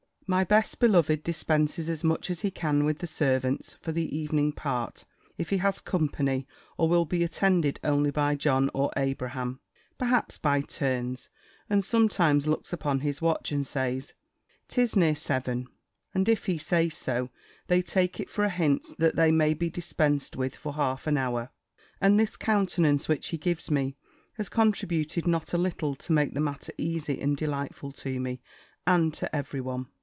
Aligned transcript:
My 0.33 0.45
best 0.45 0.79
beloved 0.79 1.25
dispenses 1.25 1.89
as 1.89 2.05
much 2.05 2.29
as 2.29 2.39
he 2.39 2.51
can 2.51 2.85
with 2.85 2.99
the 2.99 3.05
servants, 3.07 3.73
for 3.73 3.91
the 3.91 4.15
evening 4.17 4.53
part, 4.53 5.03
if 5.37 5.49
he 5.49 5.57
has 5.57 5.81
company; 5.81 6.47
or 6.77 6.87
will 6.87 7.03
be 7.03 7.21
attended 7.25 7.81
only 7.83 8.11
by 8.11 8.35
John 8.35 8.71
or 8.73 8.93
Abraham, 8.95 9.59
perhaps 9.97 10.37
by 10.37 10.61
turns; 10.61 11.27
and 11.69 11.83
sometimes 11.83 12.47
looks 12.47 12.71
upon 12.71 13.01
his 13.01 13.21
watch, 13.21 13.51
and 13.51 13.67
says, 13.67 14.13
"'Tis 14.69 14.95
near 14.95 15.15
seven;" 15.15 15.67
and 16.13 16.29
if 16.29 16.45
he 16.45 16.57
says 16.57 16.95
so, 16.95 17.29
they 17.67 17.81
take 17.81 18.17
it 18.21 18.29
for 18.29 18.45
a 18.45 18.49
hint 18.49 18.87
that 18.99 19.17
they 19.17 19.33
may 19.33 19.53
be 19.53 19.69
dispensed 19.69 20.37
with 20.37 20.55
for 20.55 20.75
half 20.75 21.07
an 21.07 21.17
hour; 21.17 21.49
and 21.99 22.17
this 22.17 22.37
countenance 22.37 23.09
which 23.09 23.27
he 23.27 23.37
gives 23.37 23.69
me, 23.69 23.97
has 24.35 24.47
contributed 24.47 25.27
not 25.27 25.51
a 25.51 25.57
little 25.57 25.93
to 25.93 26.13
make 26.13 26.33
the 26.33 26.39
matter 26.39 26.71
easy 26.77 27.19
and 27.19 27.35
delightful 27.35 27.91
to 27.91 28.17
me, 28.17 28.39
and 28.87 29.13
to 29.13 29.35
every 29.35 29.59
one. 29.59 29.87